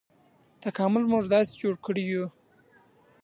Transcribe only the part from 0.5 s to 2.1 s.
تکامل موږ داسې جوړ کړي